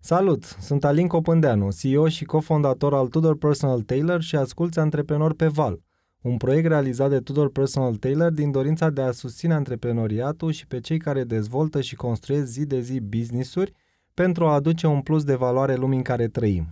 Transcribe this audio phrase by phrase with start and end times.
[0.00, 0.44] Salut!
[0.44, 5.80] Sunt Alin Copândeanu, CEO și cofondator al Tudor Personal Tailor și asculți Antreprenor pe Val,
[6.22, 10.80] un proiect realizat de Tudor Personal Tailor din dorința de a susține antreprenoriatul și pe
[10.80, 13.72] cei care dezvoltă și construiesc zi de zi business-uri
[14.14, 16.66] pentru a aduce un plus de valoare lumii în care trăim.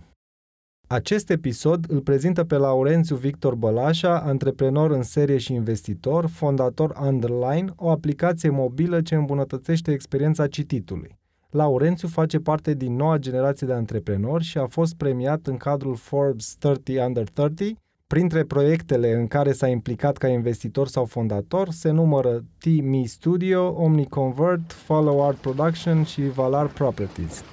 [0.87, 7.71] Acest episod îl prezintă pe Laurențiu Victor Bălașa, antreprenor în serie și investitor, fondator Underline,
[7.75, 11.16] o aplicație mobilă ce îmbunătățește experiența cititului.
[11.49, 16.55] Laurențiu face parte din noua generație de antreprenori și a fost premiat în cadrul Forbes
[16.59, 17.75] 30 Under 30.
[18.07, 24.71] Printre proiectele în care s-a implicat ca investitor sau fondator se numără T-Me Studio, OmniConvert,
[24.71, 27.43] Follow Art Production și Valar Properties.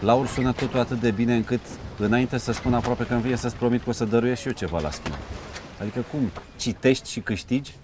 [0.00, 1.60] Laur sună totul atât de bine încât
[1.98, 4.52] înainte să spun aproape că îmi vine să-ți promit că o să dăruiesc și eu
[4.52, 5.16] ceva la schimb.
[5.80, 6.20] Adică cum?
[6.56, 7.74] Citești și câștigi?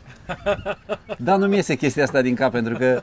[1.18, 3.00] Da, nu mi iese chestia asta din cap pentru că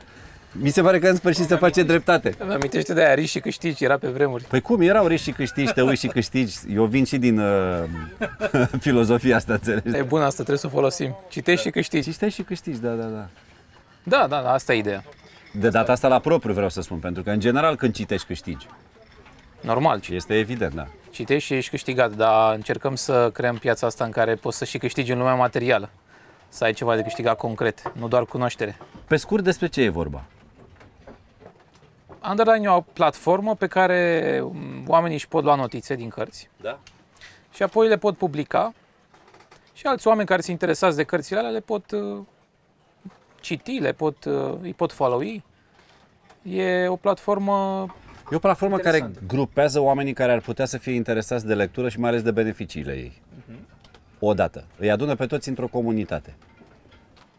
[0.52, 2.36] mi se pare că în sfârșit se face dreptate.
[2.38, 4.44] Îmi amintește de aia riși și câștigi, era pe vremuri.
[4.44, 6.58] Păi cum, erau riși și câștigi, te uiți și câștigi.
[6.74, 7.84] Eu vin și din uh,
[8.80, 9.96] filozofia asta, înțelegi?
[9.98, 11.16] E bună asta, trebuie să o folosim.
[11.30, 12.12] Citești și câștigi.
[12.12, 13.28] Citești și câștigi, da, da, da.
[14.04, 15.04] Da, da, da, asta e ideea.
[15.54, 18.68] De data asta la propriu vreau să spun, pentru că în general când citești câștigi.
[19.62, 20.88] Normal, ci- Este evident, da.
[21.12, 24.78] citești și ești câștigat, dar încercăm să creăm piața asta în care poți să și
[24.78, 25.90] câștigi în lumea materială.
[26.54, 28.78] Să ai ceva de câștigat concret, nu doar cunoaștere.
[29.08, 30.24] Pe scurt, despre ce e vorba?
[32.30, 36.80] Underline e o platformă pe care um, oamenii își pot lua notițe din cărți Da.
[37.54, 38.74] și apoi le pot publica
[39.74, 42.18] și alți oameni care sunt interesați de cărțile alea le pot uh,
[43.42, 45.44] citi, le pot, uh, îi pot followi.
[46.44, 47.86] E o platformă
[48.32, 49.28] E o platformă care Interesant.
[49.28, 52.94] grupează oamenii care ar putea să fie interesați de lectură și mai ales de beneficiile
[52.94, 53.21] ei.
[54.24, 54.64] Odată.
[54.78, 56.36] Îi adună pe toți într-o comunitate.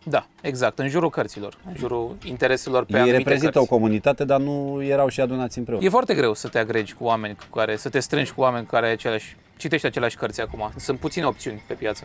[0.05, 3.72] Da, exact, în jurul cărților, în jurul intereselor pe Ei anumite reprezintă cărți.
[3.72, 5.84] o comunitate, dar nu erau și adunați împreună.
[5.84, 8.64] E foarte greu să te agregi cu oameni cu care, să te strângi cu oameni
[8.64, 10.70] cu care ai aceleași, citești aceleași cărți acum.
[10.77, 12.05] Sunt puține opțiuni pe piață.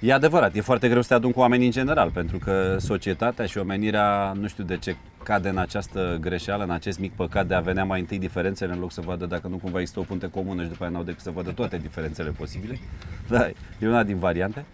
[0.00, 3.46] E adevărat, e foarte greu să te adun cu oameni în general, pentru că societatea
[3.46, 4.96] și omenirea, nu știu de ce,
[5.28, 8.78] cade în această greșeală, în acest mic păcat de a vedea mai întâi diferențele în
[8.78, 11.20] loc să vadă dacă nu cumva există o punte comună și după aia n-au decât
[11.20, 12.78] să vadă toate diferențele posibile.
[13.28, 14.64] Da, e una din variante.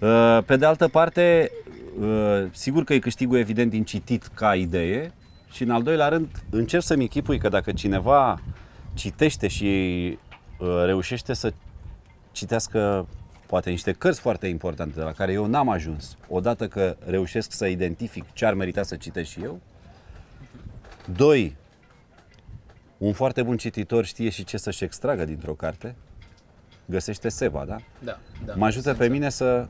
[0.00, 1.50] Uh, Pe de altă parte,
[2.00, 5.12] uh, sigur că e câștigul evident din citit ca idee
[5.50, 8.40] și în al doilea rând încerc să-mi echipui că dacă cineva
[8.94, 9.68] citește și
[10.58, 11.52] uh, reușește să
[12.32, 13.06] citească
[13.52, 17.66] poate niște cărți foarte importante de la care eu n-am ajuns, odată că reușesc să
[17.66, 19.60] identific ce ar merita să citesc și eu.
[21.16, 21.56] Doi,
[22.98, 25.94] un foarte bun cititor știe și ce să-și extragă dintr-o carte.
[26.84, 27.76] Găsește seva, da?
[27.98, 28.54] Da, da.
[28.56, 29.68] Mă ajută pe mine să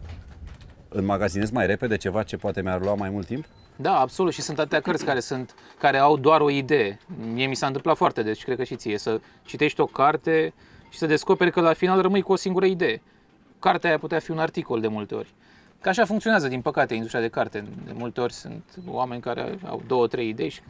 [0.88, 3.44] înmagazinez mai repede ceva ce poate mi-ar lua mai mult timp.
[3.76, 4.32] Da, absolut.
[4.32, 6.98] Și sunt atâtea cărți care, sunt, care au doar o idee.
[7.32, 10.54] Mie mi s-a întâmplat foarte des și cred că și ție, să citești o carte
[10.90, 13.02] și să descoperi că la final rămâi cu o singură idee.
[13.62, 15.28] Cartea aia putea fi un articol de multe ori.
[15.80, 17.64] Că așa funcționează, din păcate, industria de carte.
[17.84, 20.60] De multe ori sunt oameni care au două, trei idei și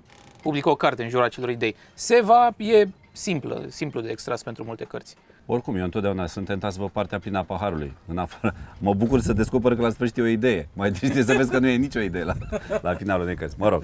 [0.42, 1.76] publică o carte în jurul acelor idei.
[1.94, 5.14] Seva e simplă, simplu de extras pentru multe cărți.
[5.46, 7.92] Oricum, eu întotdeauna sunt tentat să vă partea plină a paharului.
[8.06, 8.54] În afară.
[8.78, 10.68] Mă bucur să descoper că la sfârșit e o idee.
[10.72, 12.34] Mai triste să vezi că nu e nicio idee la,
[12.82, 13.54] la finalul unei cărți.
[13.58, 13.82] Mă rog,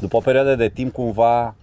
[0.00, 1.54] după o perioadă de timp cumva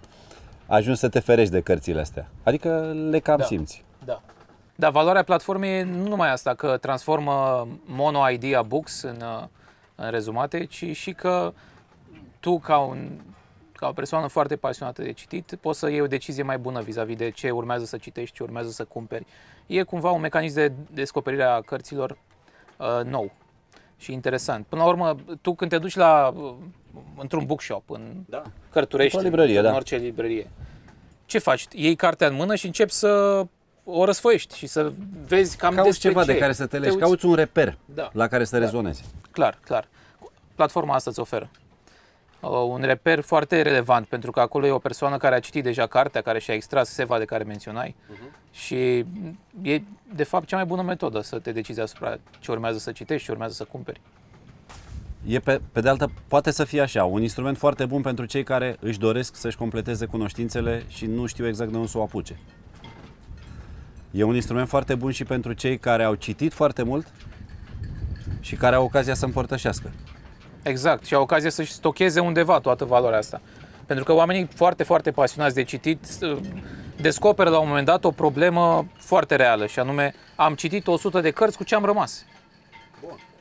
[0.66, 2.28] ajungi să te ferești de cărțile astea.
[2.42, 3.44] Adică le cam Da.
[3.44, 3.84] simți.
[4.04, 4.22] Da.
[4.80, 9.44] Da, valoarea platformei e nu numai asta, că transformă mono idea books în, uh,
[9.94, 11.52] în rezumate, ci și că
[12.40, 13.08] tu, ca, un,
[13.72, 17.16] ca o persoană foarte pasionată de citit, poți să iei o decizie mai bună vis-a-vis
[17.16, 19.26] de ce urmează să citești, ce urmează să cumperi.
[19.66, 22.18] E cumva un mecanism de descoperire a cărților
[22.76, 23.32] uh, nou
[23.96, 24.66] și interesant.
[24.66, 26.54] Până la urmă, tu când te duci la, uh,
[27.16, 28.42] într-un bookshop, în Da.
[28.70, 29.74] Cărturești, Într-o librărie, în da.
[29.74, 30.50] orice librărie.
[31.26, 31.66] Ce faci?
[31.72, 33.44] Iei cartea în mână și începi să
[33.90, 34.92] o răsfoiești și să
[35.26, 36.32] vezi cam Cauți despre ceva ce.
[36.32, 37.02] de care să te legi, uiți.
[37.02, 38.10] cauți un reper Da.
[38.12, 39.04] la care să rezonezi.
[39.30, 39.88] Clar, clar.
[40.54, 41.50] Platforma asta îți oferă.
[42.40, 45.86] Uh, un reper foarte relevant, pentru că acolo e o persoană care a citit deja
[45.86, 47.94] cartea, care și-a extras seva de care menționai
[48.52, 49.04] și
[49.62, 49.82] e,
[50.14, 53.32] de fapt, cea mai bună metodă să te decizi asupra ce urmează să citești, ce
[53.32, 54.00] urmează să cumperi.
[55.26, 58.42] E pe, pe de altă, poate să fie așa, un instrument foarte bun pentru cei
[58.44, 62.38] care își doresc să-și completeze cunoștințele și nu știu exact de unde să o apuce.
[64.10, 67.06] E un instrument foarte bun și pentru cei care au citit foarte mult
[68.40, 69.90] și care au ocazia să împărtășească.
[70.62, 73.40] Exact, și au ocazia să-și stocheze undeva toată valoarea asta.
[73.86, 76.38] Pentru că oamenii foarte, foarte pasionați de citit uh,
[77.00, 81.30] descoperă la un moment dat o problemă foarte reală și anume am citit 100 de
[81.30, 82.24] cărți, cu ce am rămas?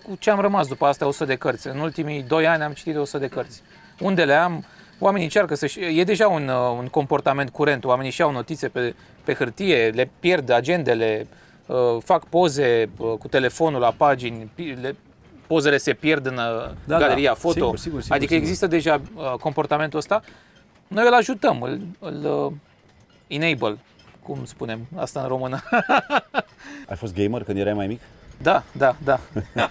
[0.07, 1.67] Cu ce am rămas după astea 100 de cărți?
[1.67, 3.61] În ultimii 2 ani am citit 100 de cărți.
[3.99, 4.65] Unde le am?
[4.99, 7.83] Oamenii încearcă să E deja un, uh, un comportament curent.
[7.83, 11.27] Oamenii și-au notițe pe, pe hârtie, le pierd agendele,
[11.65, 14.95] uh, fac poze uh, cu telefonul la pagini, pi- le,
[15.47, 17.35] pozele se pierd în uh, Da, galeria da.
[17.35, 17.53] foto.
[17.53, 18.43] Sigur, sigur, sigur, adică sigur.
[18.47, 20.21] există deja uh, comportamentul ăsta.
[20.87, 22.51] Noi îl ajutăm, îl, îl uh,
[23.27, 23.77] enable,
[24.23, 25.63] cum spunem asta în română.
[26.89, 28.01] Ai fost gamer când erai mai mic?
[28.41, 29.19] da, da, da.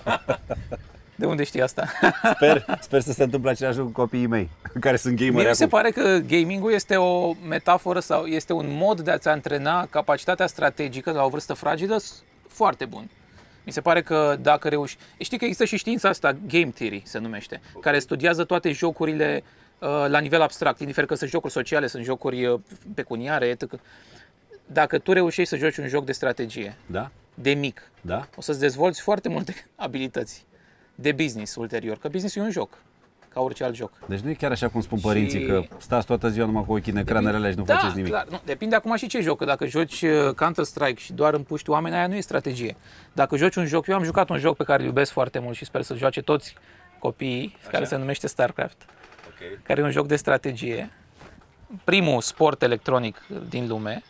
[1.16, 1.86] De unde știi asta?
[2.34, 4.48] Sper, sper să se întâmple același lucru cu copiii mei,
[4.80, 5.78] care sunt gameri Mie mi se acum.
[5.78, 11.10] pare că gamingul este o metaforă sau este un mod de a-ți antrena capacitatea strategică
[11.12, 13.10] la o vârstă fragilă s- foarte bun.
[13.64, 14.96] Mi se pare că dacă reuși...
[15.18, 19.42] Știi că există și știința asta, game theory se numește, care studiază toate jocurile
[19.78, 22.60] uh, la nivel abstract, indiferent că sunt jocuri sociale, sunt jocuri uh,
[22.94, 23.72] pecuniare, etc.
[24.66, 27.10] Dacă tu reușești să joci un joc de strategie, Da?
[27.34, 28.28] de mic, Da?
[28.36, 30.44] o să-ți dezvolți foarte multe abilități
[30.96, 32.78] de business ulterior, că business e un joc,
[33.28, 33.92] ca orice alt joc.
[34.06, 36.72] Deci nu e chiar așa cum spun părinții, Și- că stați toată ziua numai cu
[36.72, 38.10] ochii în ecranele alea și nu da, faceți nimic.
[38.12, 39.38] Clar, nu, depinde acum și ce joc.
[39.38, 42.76] Că dacă joci uh, Counter-Strike și doar împuști oameni, aia nu e strategie.
[43.12, 45.56] Dacă joci un joc, eu am jucat un joc pe care îl iubesc foarte mult
[45.56, 46.54] și sper să joace toți
[46.98, 48.76] copiii, care se numește StarCraft,
[49.28, 49.62] Ok.
[49.62, 50.90] care e un joc de strategie.
[51.84, 53.16] Primul sport electronic
[53.48, 54.02] din lume.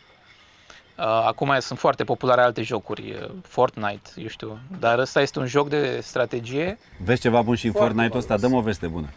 [0.97, 5.45] Uh, Acum sunt foarte populare alte jocuri, uh, Fortnite, eu știu, dar ăsta este un
[5.45, 8.51] joc de strategie Vezi ceva bun și în Foarte Fortnite-ul ăsta, valoros.
[8.51, 9.07] dăm o veste bună.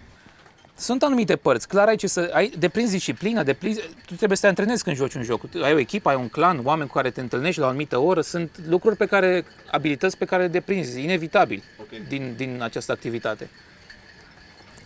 [0.76, 4.48] Sunt anumite părți, clar ai ce să ai, deprinzi disciplină, deprinzi, tu trebuie să te
[4.48, 5.42] antrenezi când joci un joc.
[5.62, 8.20] Ai o echipă, ai un clan, oameni cu care te întâlnești la o anumită oră,
[8.20, 11.62] sunt lucruri pe care, abilități pe care le deprinzi, inevitabil,
[12.08, 13.48] din, din această activitate.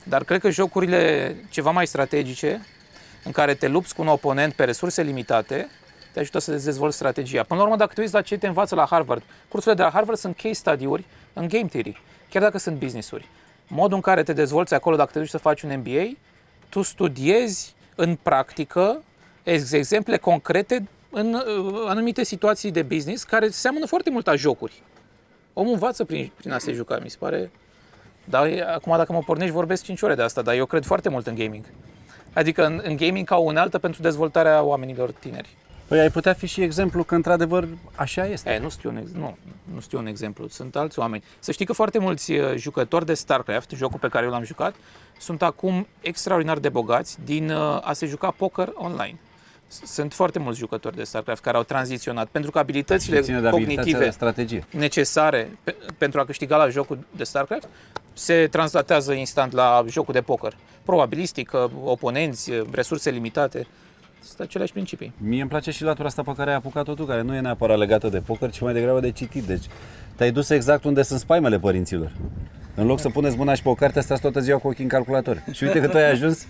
[0.02, 2.66] Dar cred că jocurile ceva mai strategice,
[3.24, 5.68] în care te lupți cu un oponent pe resurse limitate,
[6.14, 7.42] te ajută să dezvolți strategia.
[7.42, 9.94] Până la urmă, dacă te uiți la ce te învață la Harvard, cursurile de la
[9.94, 12.00] Harvard sunt case study-uri în game theory,
[12.30, 13.28] chiar dacă sunt business-uri.
[13.68, 16.16] Modul în care te dezvolți acolo, dacă te duci să faci un MBA,
[16.68, 19.02] tu studiezi în practică
[19.42, 24.82] ex- exemple concrete în uh, anumite situații de business care seamănă foarte mult a jocuri.
[25.52, 27.50] Omul învață prin, prin a se juca, mi se pare.
[28.24, 31.08] Dar e- acum dacă mă pornești vorbesc 5 ore de asta, dar eu cred foarte
[31.08, 31.64] mult în gaming.
[32.32, 35.56] Adică în, în gaming ca o unealtă pentru dezvoltarea oamenilor tineri.
[35.88, 38.50] Păi ai putea fi și exemplu că într-adevăr așa este.
[38.50, 39.36] E, nu știu un, ex- nu,
[39.74, 41.24] nu știu un exemplu, sunt alți oameni.
[41.38, 44.74] Să știi că foarte mulți uh, jucători de StarCraft, jocul pe care eu l-am jucat,
[45.18, 49.18] sunt acum extraordinar de bogați din uh, a se juca poker online.
[49.66, 53.46] S- Sunt foarte mulți jucători de StarCraft care au tranziționat pentru că abilitățile Ține de
[53.48, 54.64] abilitatea cognitive de strategie.
[54.70, 57.68] necesare pe, pentru a câștiga la jocul de StarCraft
[58.12, 60.56] se translatează instant la jocul de poker.
[60.82, 63.66] Probabilistică, oponenți, resurse limitate,
[64.24, 65.12] sunt aceleași principii.
[65.18, 67.78] Mie îmi place și latura asta pe care ai apucat-o tu, care nu e neapărat
[67.78, 69.44] legată de poker, ci mai degrabă de citit.
[69.44, 69.64] Deci
[70.16, 72.12] te-ai dus exact unde sunt spaimele părinților.
[72.74, 74.88] În loc să puneți mâna și pe o carte, stați toată ziua cu ochii în
[74.88, 75.44] calculator.
[75.52, 76.46] Și uite că tu ai ajuns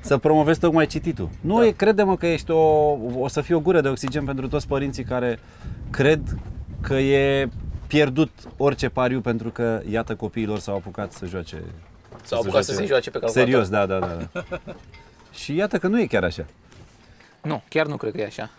[0.00, 1.28] să promovezi tocmai cititul.
[1.40, 1.66] Nu, da.
[1.66, 5.04] e, crede-mă că ești o, o să fie o gură de oxigen pentru toți părinții
[5.04, 5.38] care
[5.90, 6.20] cred
[6.80, 7.48] că e
[7.86, 11.62] pierdut orice pariu pentru că, iată, copiilor s-au apucat să joace.
[12.22, 13.42] S-au apucat să se joace pe calculator.
[13.42, 14.16] Serios, da, da, da.
[14.32, 14.42] da.
[15.32, 16.44] și iată că nu e chiar așa.
[17.46, 18.50] Nu, chiar nu cred că e așa.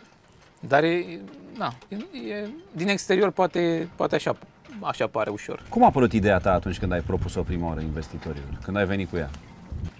[0.59, 1.19] Dar e,
[1.57, 1.95] na, e,
[2.33, 4.35] e, din exterior poate, poate așa,
[4.81, 5.63] așa pare ușor.
[5.69, 8.57] Cum a apărut ideea ta atunci când ai propus-o prima oară investitorilor?
[8.63, 9.29] Când ai venit cu ea?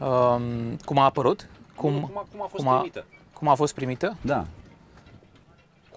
[0.08, 0.42] Um,
[0.86, 1.48] cum a apărut?
[1.76, 3.06] Cum, cum, a, cum a fost cum a- primită?
[3.34, 4.18] cum a fost primită?
[4.22, 4.46] Da.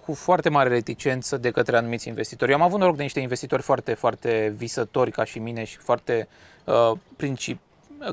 [0.05, 2.51] cu foarte mare reticență de către anumiți investitori.
[2.51, 6.27] Eu am avut noroc de niște investitori foarte, foarte visători ca și mine și foarte
[6.65, 7.61] uh, principi,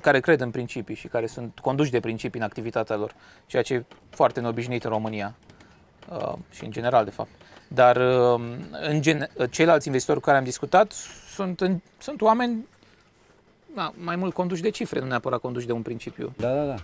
[0.03, 3.15] care cred în principii și care sunt conduși de principii în activitatea lor,
[3.47, 5.35] ceea ce e foarte neobișnuit în România
[6.11, 7.31] uh, și în general, de fapt.
[7.69, 8.41] Dar uh,
[8.89, 10.93] în gen, ceilalți investitori cu care am discutat
[11.35, 12.67] sunt, în, sunt oameni
[13.75, 16.33] na, mai mult conduși de cifre, nu neapărat conduși de un principiu.
[16.37, 16.75] Da, da, da.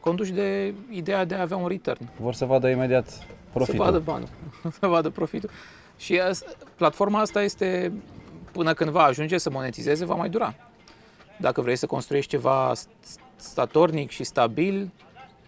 [0.00, 2.08] Conduși de ideea de a avea un return.
[2.20, 3.84] Vor să vadă imediat profitul.
[3.84, 4.28] Să vadă banul,
[4.80, 5.50] să vadă profitul.
[5.96, 6.42] Și as,
[6.74, 7.92] platforma asta este,
[8.52, 10.54] până când va ajunge să monetizeze, va mai dura.
[11.40, 14.90] Dacă vrei să construiești ceva st- statornic și stabil,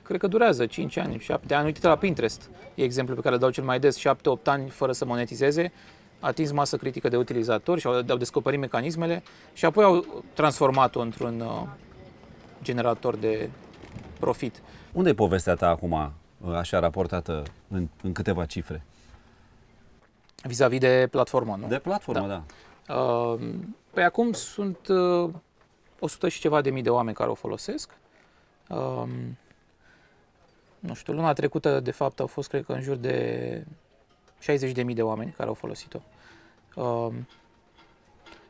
[0.02, 1.64] cred că durează 5 ani, 7 ani.
[1.64, 4.02] Uite-te la Pinterest, e exemplul pe care îl dau cel mai des, 7-8
[4.44, 5.72] ani fără să monetizeze,
[6.20, 11.40] atins masă critică de utilizatori și au, au descoperit mecanismele și apoi au transformat-o într-un
[11.40, 11.62] uh,
[12.62, 13.50] generator de
[14.20, 14.62] profit.
[14.92, 16.12] Unde e povestea ta acum,
[16.54, 18.82] așa raportată în, în câteva cifre?
[20.42, 21.66] Vis-a-vis de platformă, nu?
[21.66, 22.42] De platformă, da.
[22.86, 22.94] da.
[22.94, 23.40] Uh,
[23.98, 25.30] Păi acum sunt uh,
[26.00, 27.90] 100 și ceva de mii de oameni care o folosesc.
[28.68, 29.38] Um,
[30.78, 33.66] nu știu, luna trecută, de fapt, au fost, cred că, în jur de
[34.38, 36.00] 60 de mii de oameni care au folosit-o.
[36.80, 37.26] Um,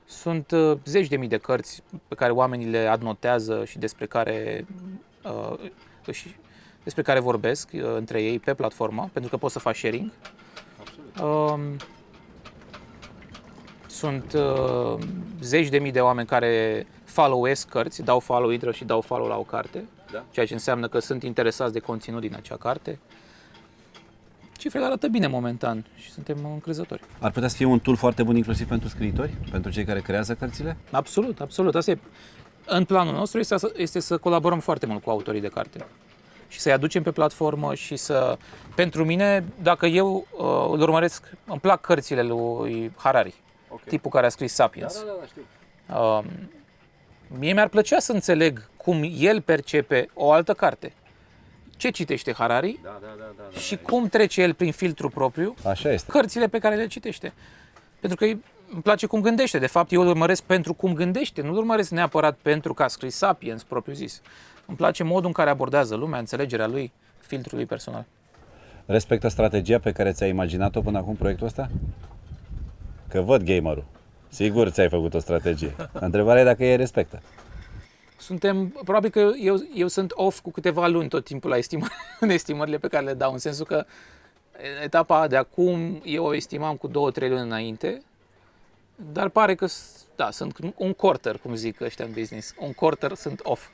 [0.04, 4.66] sunt uh, zeci de mii de cărți pe care oamenii le adnotează și despre care
[5.24, 5.70] uh,
[6.10, 6.34] și
[6.82, 10.10] despre care vorbesc uh, între ei pe platformă, pentru că poți să faci sharing.
[11.22, 11.58] Uh,
[13.86, 14.98] sunt uh,
[15.40, 16.86] zeci de mii de oameni care
[17.22, 20.24] follow-esc cărți, dau follow, intră și dau follow la o carte, Da.
[20.30, 22.98] ceea ce înseamnă că sunt interesați de conținut din acea carte.
[24.56, 27.00] Cifrele arată bine momentan și suntem încrezători.
[27.20, 30.34] Ar putea să fie un tool foarte bun inclusiv pentru scriitori, pentru cei care creează
[30.34, 30.76] cărțile?
[30.90, 31.74] Absolut, absolut.
[31.74, 31.98] Asta e,
[32.66, 35.84] în planul nostru este, să- este să colaborăm foarte mult cu autorii de carte
[36.48, 38.38] și să-i aducem pe platformă și să...
[38.74, 43.34] Pentru mine, dacă eu uh, îl urmăresc, îmi plac cărțile lui Harari,
[43.70, 43.84] Okay.
[43.88, 45.04] tipul care a scris Sapiens.
[45.04, 45.42] da, știu.
[46.18, 46.24] Uh,
[47.38, 50.92] mie mi-ar plăcea să înțeleg cum el percepe o altă carte.
[51.76, 53.58] Ce citește Harari Da, da, da, da, da.
[53.58, 56.10] și cum trece el prin filtru propriu Așa este.
[56.10, 57.32] cărțile pe care le citește.
[58.00, 58.24] Pentru că
[58.72, 59.58] îmi place cum gândește.
[59.58, 62.88] De fapt, eu îl urmăresc pentru cum gândește, nu îl urmăresc neapărat pentru că a
[62.88, 64.22] scris Sapiens, propriu zis.
[64.66, 68.04] Îmi place modul în care abordează lumea, înțelegerea lui, filtrul lui personal.
[68.86, 71.68] Respectă strategia pe care ți-ai imaginat-o până acum proiectul ăsta?
[73.08, 73.84] Că văd gamerul.
[74.28, 75.74] Sigur ți-ai făcut o strategie.
[75.92, 77.22] Întrebarea e dacă ei respectă.
[78.18, 82.30] Suntem, probabil că eu, eu sunt off cu câteva luni tot timpul la estimări, în
[82.30, 83.84] estimările pe care le dau, în sensul că
[84.82, 88.02] etapa de acum eu o estimam cu două, trei luni înainte,
[89.12, 93.14] dar pare că, s- da, sunt un quarter, cum zic ăștia în business, un quarter
[93.14, 93.68] sunt off.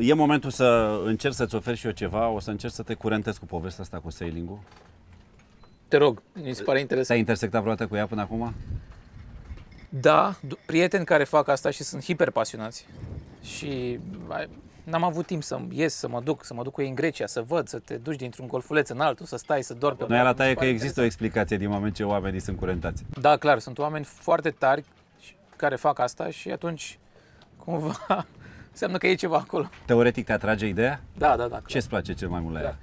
[0.00, 3.38] E momentul să încerc să-ți oferi și eu ceva, o să încerc să te curentez
[3.38, 4.58] cu povestea asta cu sailing-ul.
[5.88, 7.06] Te rog, mi se pare interesant.
[7.06, 8.54] Ți-ai intersectat vreodată cu ea până acum?
[9.88, 12.86] Da, d- prieteni care fac asta și sunt hiperpasionați.
[13.42, 14.48] Și ai,
[14.84, 17.26] n-am avut timp să ies, să mă duc, să mă duc cu ei în Grecia,
[17.26, 20.22] să văd, să te duci dintr-un golfuleț în altul, să stai, să dormi pe Noi
[20.22, 22.58] la Mi ta se e că pare există o explicație din moment ce oamenii sunt
[22.58, 23.02] curentați.
[23.02, 23.32] interesant.
[23.34, 24.84] Da, clar, sunt oameni foarte tari
[25.20, 26.98] și- care fac asta și atunci
[27.56, 28.26] cumva
[28.70, 29.68] înseamnă că e ceva acolo.
[29.86, 31.00] Teoretic te atrage ideea?
[31.18, 31.60] Da, da, da.
[31.66, 32.78] Ce îți place cel mai mult la ea?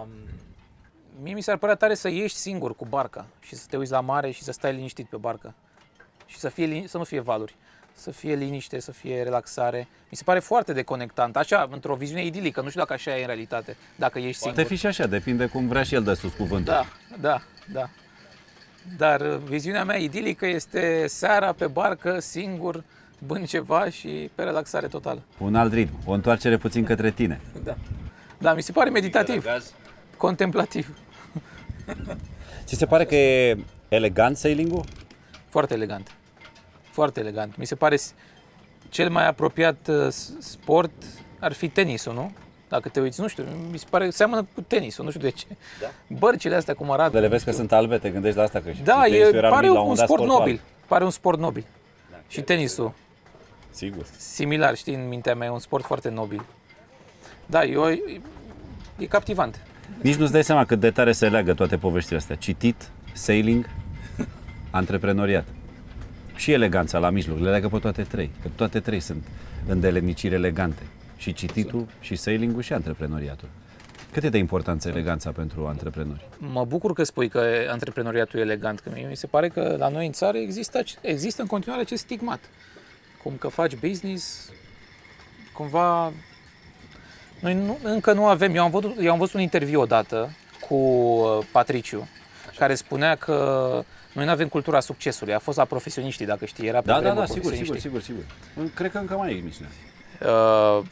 [0.00, 0.08] Um,
[1.22, 4.00] mie mi s-ar părea tare să ieși singur cu barca și să te uiți la
[4.00, 5.54] mare și să stai liniștit pe barcă.
[6.26, 7.54] Și să, fie, lini- să nu fie valuri.
[7.94, 9.88] Să fie liniște, să fie relaxare.
[10.10, 11.36] Mi se pare foarte deconectant.
[11.36, 12.60] Așa, într-o viziune idilică.
[12.60, 13.76] Nu știu dacă așa e în realitate.
[13.96, 14.54] Dacă ești singur.
[14.54, 16.72] Poate fi și așa, depinde cum vrea și el de sus cuvântul.
[16.72, 16.86] Da,
[17.20, 17.42] da,
[17.72, 17.88] da.
[18.96, 22.84] Dar uh, viziunea mea idilică este seara pe barcă, singur,
[23.26, 25.22] bând ceva și pe relaxare totală.
[25.38, 27.40] Un alt ritm, o întoarcere puțin către tine.
[27.64, 27.76] Da.
[28.38, 29.46] Da, mi se pare meditativ,
[30.16, 30.98] contemplativ.
[32.64, 33.56] Ți se pare că e
[33.88, 34.84] elegant sailing-ul?
[35.56, 36.10] Foarte elegant.
[36.90, 37.56] Foarte elegant.
[37.56, 38.14] Mi se pare s-
[38.88, 40.90] cel mai apropiat uh, s- sport
[41.38, 42.32] ar fi tenisul, nu?
[42.68, 45.44] Dacă te uiți, nu știu, mi se pare, seamănă cu tenisul, nu știu de ce.
[45.80, 45.86] Da.
[46.18, 47.10] Bărcile astea cum arată.
[47.10, 49.34] De le vezi că sunt albe, te gândești la asta că și Da, și tenisul
[49.34, 50.60] e, era pare numit la un, moment dat sport sportul nobil.
[50.62, 50.86] alb.
[50.88, 51.64] Pare un sport nobil.
[52.28, 52.92] și tenisul,
[53.70, 54.06] Sigur.
[54.18, 56.44] similar, știi, în mintea mea, e un sport foarte nobil.
[57.46, 58.20] Da, eu, e,
[58.98, 59.60] e captivant.
[60.02, 62.36] Nici nu-ți dai seama cât de tare se leagă toate poveștile astea.
[62.36, 63.68] Citit, sailing,
[64.76, 65.44] antreprenoriat.
[66.34, 68.30] Și eleganța la mijloc, le leagă pe toate trei.
[68.42, 69.24] Că toate trei sunt
[69.66, 70.82] îndeleniciri elegante.
[71.16, 73.48] Și cititul, și sailing-ul, și antreprenoriatul.
[74.12, 76.28] Cât e de importanță eleganța pentru antreprenori?
[76.38, 79.88] Mă bucur că spui că antreprenoriatul e elegant, că mie mi se pare că la
[79.88, 82.40] noi în țară există, ac- există în continuare acest stigmat.
[83.22, 84.50] Cum că faci business,
[85.52, 86.12] cumva...
[87.40, 90.30] Noi nu, încă nu avem, eu am, văzut, eu am văzut un interviu odată
[90.68, 92.08] cu uh, Patriciu,
[92.58, 93.84] care spunea că
[94.16, 96.98] noi nu avem cultura succesului, a fost la profesioniștii, dacă știi, era pe Da, da,
[96.98, 98.02] vremuri da, sigur, sigur, profesioniștii.
[98.02, 98.74] sigur, sigur.
[98.74, 99.72] Cred că încă mai e emisiunea.
[100.78, 100.82] Uh,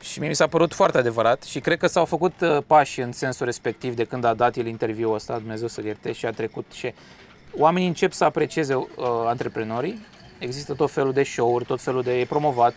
[0.00, 3.12] și mie mi s-a părut foarte adevărat și cred că s-au făcut uh, pași în
[3.12, 6.64] sensul respectiv de când a dat el interviul ăsta, Dumnezeu să-l ierte, și a trecut
[6.72, 6.94] și
[7.56, 8.86] oamenii încep să aprecieze uh,
[9.26, 10.06] antreprenorii,
[10.38, 12.74] există tot felul de show-uri, tot felul de e promovat,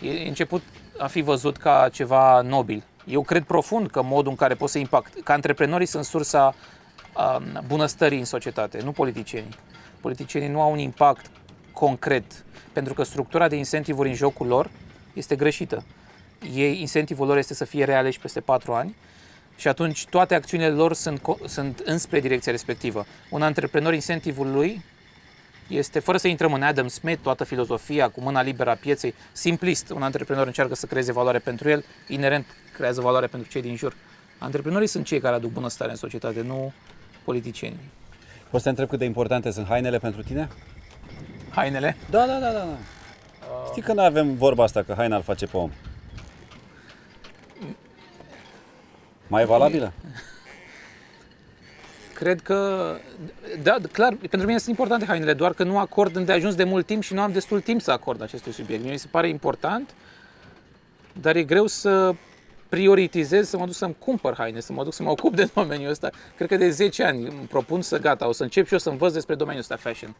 [0.00, 0.62] e început
[0.98, 2.82] a fi văzut ca ceva nobil.
[3.06, 6.54] Eu cred profund că modul în care poți să impact, că antreprenorii sunt sursa um,
[7.66, 9.54] bunăstării în societate, nu politicienii.
[10.00, 11.30] Politicienii nu au un impact
[11.72, 14.70] concret, pentru că structura de incentivuri în jocul lor
[15.12, 15.84] este greșită.
[16.54, 18.96] Ei, incentivul lor este să fie realeși peste 4 ani
[19.56, 23.06] și atunci toate acțiunile lor sunt, co- sunt înspre direcția respectivă.
[23.30, 24.84] Un antreprenor, incentivul lui
[25.68, 29.90] este, fără să intrăm în Adam Smith, toată filozofia cu mâna liberă a pieței, simplist.
[29.90, 33.94] Un antreprenor încearcă să creeze valoare pentru el, inerent creează valoare pentru cei din jur.
[34.38, 36.72] Antreprenorii sunt cei care aduc bunăstare în societate, nu
[37.26, 37.90] politicienii.
[38.50, 40.48] Poți să te întreb cât de importante sunt hainele pentru tine?
[41.50, 41.96] Hainele?
[42.10, 42.58] Da, da, da, da.
[42.58, 42.76] da.
[43.70, 45.70] Știi că noi avem vorba asta, că haina îl face pe om.
[49.26, 49.92] Mai e valabilă?
[52.14, 52.90] Cred că,
[53.62, 57.02] da, clar, pentru mine sunt importante hainele, doar că nu acord îndeajuns de mult timp
[57.02, 58.82] și nu am destul timp să acord acestui subiect.
[58.82, 59.94] Mie mi se pare important
[61.20, 62.14] dar e greu să
[62.76, 65.90] prioritizez să mă duc să-mi cumpăr haine, să mă duc să mă ocup de domeniul
[65.90, 66.10] ăsta.
[66.36, 68.90] Cred că de 10 ani îmi propun să gata, o să încep și eu să
[68.90, 70.14] învăț despre domeniul ăsta fashion.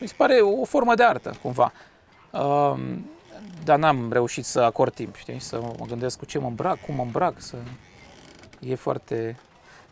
[0.00, 1.72] Mi se pare o formă de artă, cumva.
[2.30, 3.10] Um,
[3.64, 6.94] dar n-am reușit să acord timp, știi, să mă gândesc cu ce mă îmbrac, cum
[6.94, 7.56] mă îmbrac, să...
[8.60, 9.36] E foarte...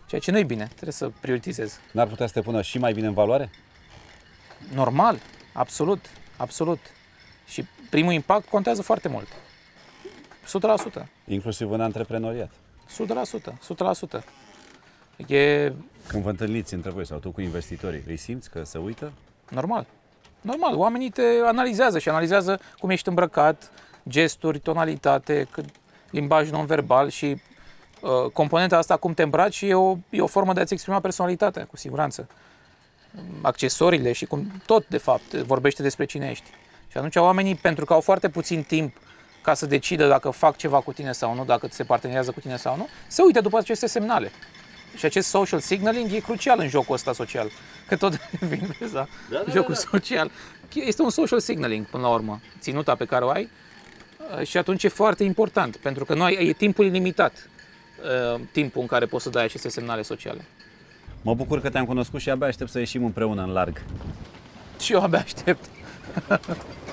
[0.07, 1.81] Ceea ce nu e bine, trebuie să prioritizez.
[1.93, 3.51] N-ar putea să te pună și mai bine în valoare?
[4.75, 5.19] Normal,
[5.53, 6.05] absolut,
[6.37, 6.79] absolut.
[7.47, 9.29] Și primul impact contează foarte mult.
[11.03, 11.07] 100%.
[11.27, 12.51] Inclusiv în antreprenoriat.
[13.41, 14.23] 100%, 100%.
[15.27, 15.73] E
[16.07, 19.13] Când vă întâlniți între voi sau tu cu investitorii, îi simți că se uită?
[19.51, 19.87] normal.
[20.41, 23.71] Normal, oamenii te analizează și analizează cum ești îmbrăcat,
[24.09, 25.65] gesturi, tonalitate, cât
[26.11, 27.27] limbaj non-verbal și
[28.01, 31.65] uh, componenta asta, cum te îmbraci, e o, e o formă de a-ți exprima personalitatea,
[31.65, 32.29] cu siguranță.
[33.43, 36.51] Accesoriile și cum tot, de fapt, vorbește despre cine ești.
[36.89, 38.97] Și atunci oamenii, pentru că au foarte puțin timp
[39.43, 42.57] ca să decidă dacă fac ceva cu tine sau nu, dacă se parteneriază cu tine
[42.57, 44.31] sau nu, se uită după aceste semnale.
[44.97, 47.51] Și acest social signaling e crucial în jocul ăsta social.
[47.89, 49.07] Că tot vin, vezi, da?
[49.31, 50.31] Da, da, jocul da, social.
[50.75, 53.49] Este un social signaling, până la urmă, ținuta pe care o ai.
[54.39, 57.49] Uh, Și atunci e foarte important, pentru că noi e timpul ilimitat,
[58.35, 60.45] uh, timpul în care poți să dai aceste semnale sociale.
[61.23, 63.83] Mă bucur că te-am cunoscut și abia aștept să ieșim împreună în larg.
[64.81, 65.65] Și eu abia aștept.